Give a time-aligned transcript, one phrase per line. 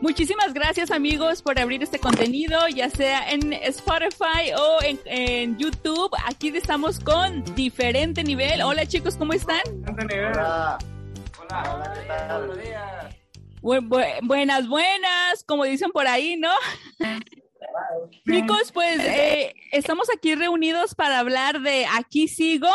[0.00, 6.10] Muchísimas gracias amigos por abrir este contenido, ya sea en Spotify o en, YouTube.
[6.26, 8.62] Aquí estamos con diferente nivel.
[8.62, 9.60] Hola chicos, ¿cómo están?
[9.86, 10.78] Hola.
[11.38, 11.92] Hola.
[11.94, 12.46] ¿qué tal?
[12.46, 13.16] Buenos días.
[14.22, 16.50] buenas, buenas, como dicen por ahí, ¿no?
[18.26, 22.68] Chicos, pues eh, estamos aquí reunidos para hablar de Aquí sigo,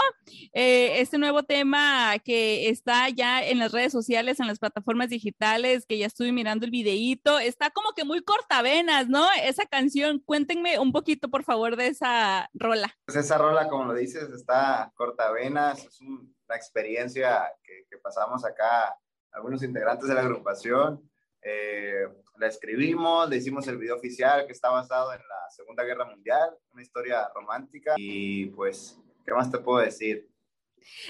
[0.53, 5.85] eh, este nuevo tema que está ya en las redes sociales, en las plataformas digitales,
[5.85, 9.27] que ya estuve mirando el videíto, está como que muy cortavenas, ¿no?
[9.43, 12.95] Esa canción, cuéntenme un poquito, por favor, de esa rola.
[13.05, 18.97] Pues esa rola, como lo dices, está cortavenas, es una experiencia que, que pasamos acá
[19.31, 21.09] algunos integrantes de la agrupación.
[21.41, 26.05] Eh, la escribimos, le hicimos el video oficial que está basado en la Segunda Guerra
[26.05, 30.29] Mundial, una historia romántica y pues, ¿qué más te puedo decir?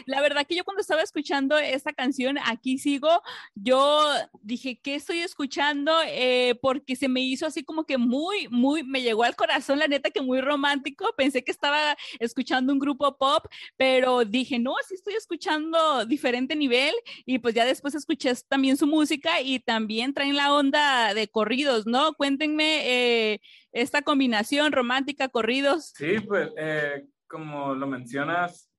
[0.05, 3.09] La verdad que yo cuando estaba escuchando esta canción, aquí sigo,
[3.55, 4.03] yo
[4.41, 5.93] dije, ¿qué estoy escuchando?
[6.07, 9.87] Eh, porque se me hizo así como que muy, muy, me llegó al corazón, la
[9.87, 11.13] neta que muy romántico.
[11.17, 13.45] Pensé que estaba escuchando un grupo pop,
[13.77, 16.93] pero dije, no, sí estoy escuchando diferente nivel.
[17.25, 21.85] Y pues ya después escuché también su música y también traen la onda de corridos,
[21.85, 22.13] ¿no?
[22.13, 23.41] Cuéntenme eh,
[23.71, 25.93] esta combinación romántica, corridos.
[25.95, 28.69] Sí, pues eh, como lo mencionas,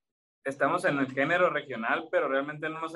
[0.47, 2.95] estamos en el género regional, pero realmente no nos,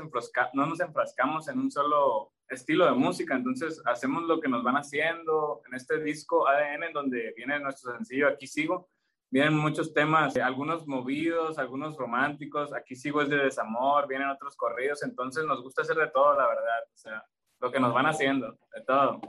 [0.54, 4.76] no nos enfrascamos en un solo estilo de música, entonces hacemos lo que nos van
[4.76, 5.60] haciendo.
[5.66, 8.88] En este disco ADN, donde viene nuestro sencillo Aquí sigo,
[9.30, 15.02] vienen muchos temas, algunos movidos, algunos románticos, Aquí sigo es de desamor, vienen otros corridos,
[15.02, 17.24] entonces nos gusta hacer de todo, la verdad, o sea,
[17.60, 19.20] lo que nos van haciendo, de todo.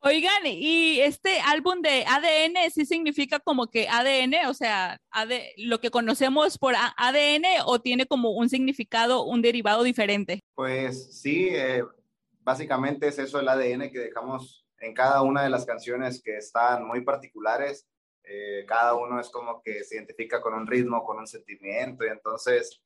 [0.00, 5.00] Oigan, y este álbum de ADN sí significa como que ADN, o sea,
[5.56, 10.40] lo que conocemos por ADN o tiene como un significado, un derivado diferente.
[10.54, 11.82] Pues sí, eh,
[12.42, 16.86] básicamente es eso el ADN que dejamos en cada una de las canciones que están
[16.86, 17.86] muy particulares.
[18.22, 22.08] Eh, cada uno es como que se identifica con un ritmo, con un sentimiento y
[22.08, 22.82] entonces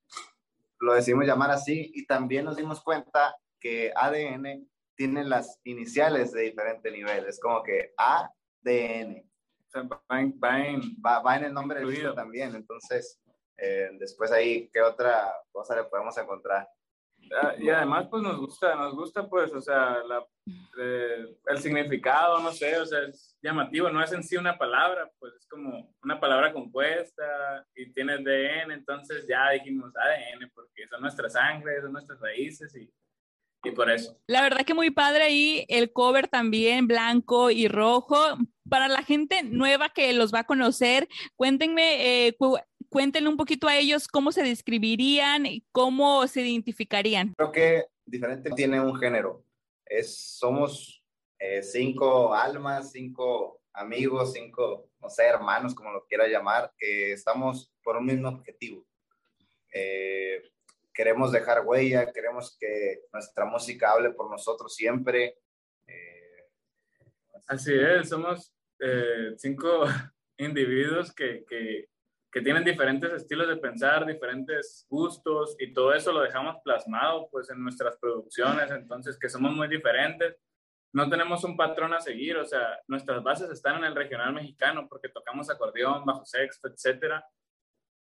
[0.78, 6.42] lo decimos llamar así y también nos dimos cuenta que ADN tienen las iniciales de
[6.42, 7.26] diferente nivel.
[7.26, 8.30] Es como que A,
[8.60, 9.26] D, N.
[9.74, 12.54] va, en, el nombre del video también.
[12.54, 13.20] Entonces,
[13.56, 16.68] eh, después ahí, ¿qué otra cosa le podemos encontrar?
[17.30, 19.98] Ah, y además, pues nos gusta, nos gusta, pues, o sea,
[20.78, 25.10] eh, el significado, no sé, o sea, es llamativo, no es en sí una palabra,
[25.18, 31.00] pues es como una palabra compuesta y tiene DN, entonces ya dijimos ADN, porque son
[31.00, 32.92] nuestras sangre, son nuestras raíces y
[33.64, 34.18] y por eso.
[34.26, 38.16] La verdad que muy padre ahí el cover también blanco y rojo.
[38.68, 42.36] Para la gente nueva que los va a conocer, cuéntenme, eh,
[42.88, 47.34] cuéntenle un poquito a ellos cómo se describirían y cómo se identificarían.
[47.34, 49.44] Creo que diferente tiene un género.
[49.84, 51.04] Es, somos
[51.38, 57.70] eh, cinco almas, cinco amigos, cinco, no sé, hermanos, como lo quiera llamar, que estamos
[57.82, 58.86] por un mismo objetivo.
[59.74, 60.42] Eh,
[60.92, 65.38] queremos dejar huella, queremos que nuestra música hable por nosotros siempre.
[65.86, 66.44] Eh,
[67.46, 69.84] así es, somos eh, cinco
[70.38, 71.88] individuos que, que,
[72.30, 77.50] que, tienen diferentes estilos de pensar, diferentes gustos y todo eso lo dejamos plasmado pues
[77.50, 80.36] en nuestras producciones, entonces que somos muy diferentes.
[80.94, 84.86] No tenemos un patrón a seguir, o sea, nuestras bases están en el regional mexicano
[84.90, 87.24] porque tocamos acordeón, bajo sexto, etcétera,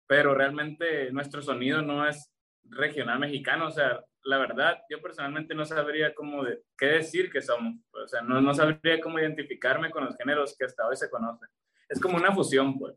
[0.06, 2.31] pero realmente nuestro sonido no es
[2.64, 7.42] regional mexicano, o sea, la verdad, yo personalmente no sabría cómo de, qué decir que
[7.42, 11.10] somos, o sea, no, no sabría cómo identificarme con los géneros que hasta hoy se
[11.10, 11.48] conocen.
[11.88, 12.94] Es como una fusión, pues.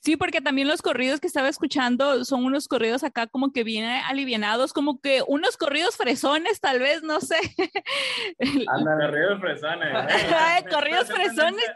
[0.00, 3.86] Sí, porque también los corridos que estaba escuchando son unos corridos acá como que bien
[3.86, 7.38] alivianados, como que unos corridos fresones, tal vez, no sé.
[8.68, 9.94] Anda, corridos fresones.
[10.70, 11.70] corridos fresones.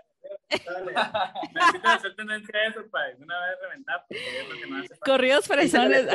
[0.51, 4.05] Necesito hacer tendencia a eso para una vez reventar.
[5.05, 6.07] Corridos fresones.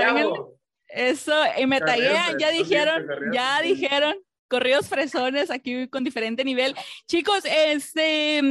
[0.94, 4.16] Eso, y me taguean, ya dijeron, ya dijeron,
[4.48, 6.76] corridos fresones aquí con diferente nivel.
[7.08, 8.42] Chicos, este,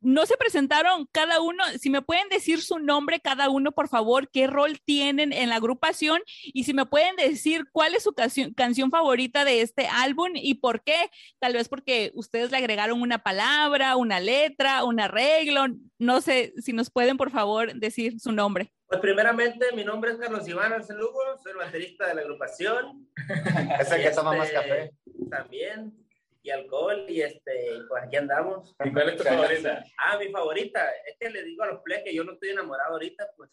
[0.00, 4.30] no se presentaron cada uno, si me pueden decir su nombre cada uno, por favor,
[4.30, 8.54] qué rol tienen en la agrupación y si me pueden decir cuál es su canción,
[8.54, 13.22] canción favorita de este álbum y por qué, tal vez porque ustedes le agregaron una
[13.22, 15.66] palabra, una letra, un arreglo,
[15.98, 18.72] no sé si nos pueden, por favor, decir su nombre.
[18.90, 23.08] Pues primeramente, mi nombre es Carlos Iván Arce Lugo, soy el baterista de la agrupación.
[23.80, 24.90] es el que toma más este, café.
[25.30, 25.94] También,
[26.42, 28.74] y alcohol, y este, pues aquí andamos.
[28.84, 29.84] ¿Y cuál es tu favorita?
[29.96, 32.94] Ah, mi favorita, es que le digo a los plebes que yo no estoy enamorado
[32.94, 33.50] ahorita, pues.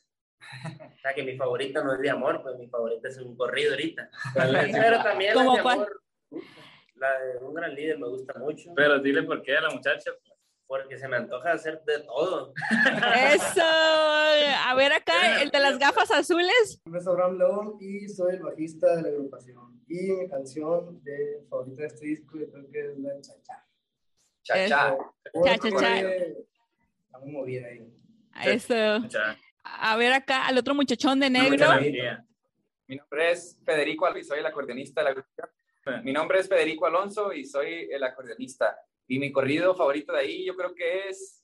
[0.80, 3.74] O sea, que mi favorita no es de amor, pues mi favorita es un corrido
[3.74, 4.10] ahorita.
[4.34, 6.02] Pero también es de amor.
[6.96, 8.72] La de un gran líder me gusta mucho.
[8.76, 10.10] Pero dile por qué a la muchacha.
[10.20, 10.37] Pues.
[10.68, 12.54] Porque se me antoja hacer de todo.
[13.34, 13.64] Eso.
[13.64, 16.82] A ver acá, el de las gafas azules.
[16.86, 19.82] Mi nombre Abraham León y soy el bajista de la agrupación.
[19.88, 23.66] Y mi canción de favorita de este disco yo creo que es la de Chacha.
[24.44, 24.98] Chacha.
[25.46, 26.00] Cha-cha-cha.
[26.00, 27.90] Está muy movida ahí.
[28.44, 29.00] Eso.
[29.00, 29.38] Muchacha.
[29.64, 31.66] A ver acá, al otro muchachón de negro.
[32.88, 35.50] Mi nombre es Federico Alonso y soy el acordeonista de la agrupación.
[36.04, 38.78] Mi nombre es Federico Alonso y soy el acordeonista.
[39.08, 41.44] Y mi corrido favorito de ahí yo creo que es,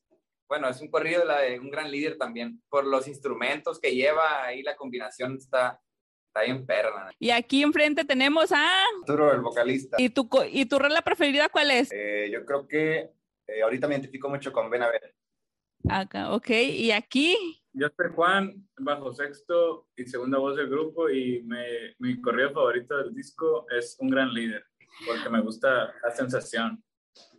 [0.50, 2.62] bueno, es un corrido de, la de un gran líder también.
[2.70, 5.80] Por los instrumentos que lleva ahí, la combinación está,
[6.28, 7.10] está bien perra.
[7.20, 8.68] Y aquí enfrente tenemos a...
[9.00, 9.96] Arturo, el vocalista.
[10.00, 11.90] ¿Y tu, y tu rola preferida cuál es?
[11.94, 13.10] Eh, yo creo que
[13.48, 15.16] eh, ahorita me identifico mucho con Ben a ver.
[15.90, 16.50] Acá, ok.
[16.50, 17.36] Y aquí,
[17.74, 22.96] Yo soy Juan, bajo sexto y segunda voz del grupo y me- mi corrido favorito
[22.98, 24.64] del disco es Un Gran Líder,
[25.06, 26.82] porque me gusta la sensación.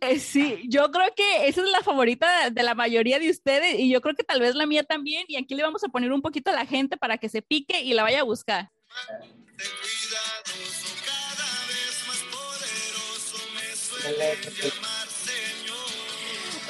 [0.01, 3.89] Eh, sí, yo creo que esa es la favorita de la mayoría de ustedes y
[3.89, 5.25] yo creo que tal vez la mía también.
[5.27, 7.81] Y aquí le vamos a poner un poquito a la gente para que se pique
[7.81, 8.69] y la vaya a buscar.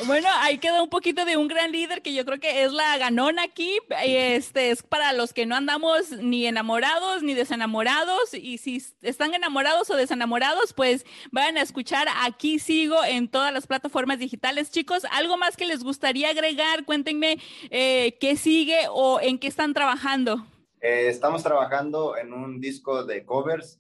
[0.04, 2.98] Bueno, ahí queda un poquito de un gran líder que yo creo que es la
[2.98, 3.80] ganona aquí.
[4.04, 8.34] Este es para los que no andamos ni enamorados ni desenamorados.
[8.34, 13.68] Y si están enamorados o desenamorados, pues vayan a escuchar Aquí Sigo en todas las
[13.68, 14.70] plataformas digitales.
[14.70, 16.84] Chicos, ¿algo más que les gustaría agregar?
[16.84, 17.40] Cuéntenme
[17.70, 20.46] eh, qué sigue o en qué están trabajando.
[20.82, 23.80] Eh, estamos trabajando en un disco de covers.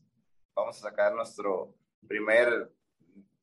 [0.55, 1.75] Vamos a sacar nuestro
[2.07, 2.71] primer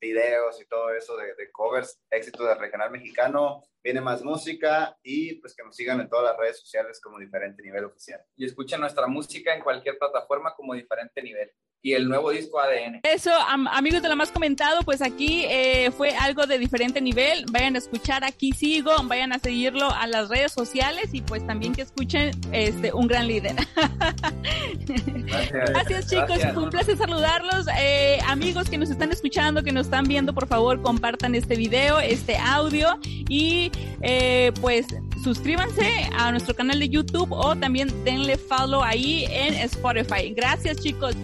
[0.03, 3.63] videos y todo eso de, covers, éxito del regional mexicano.
[3.83, 7.61] Viene más música y pues que nos sigan en todas las redes sociales como diferente
[7.61, 8.21] nivel oficial.
[8.37, 11.51] Y escuchen nuestra música en cualquier plataforma como diferente nivel.
[11.85, 13.01] Y el nuevo disco ADN.
[13.03, 17.43] Eso, am- amigos de lo más comentado, pues aquí eh, fue algo de diferente nivel.
[17.51, 21.73] Vayan a escuchar Aquí Sigo, vayan a seguirlo a las redes sociales y pues también
[21.73, 23.57] que escuchen este un gran líder.
[25.51, 26.53] Gracias chicos, Gracias.
[26.53, 27.65] fue un placer saludarlos.
[27.77, 31.99] Eh, amigos que nos están escuchando, que nos están viendo, por favor compartan este video,
[31.99, 32.97] este audio
[33.27, 33.71] y
[34.01, 34.87] eh, pues
[35.23, 40.33] suscríbanse a nuestro canal de YouTube o también denle follow ahí en Spotify.
[40.35, 41.15] Gracias chicos.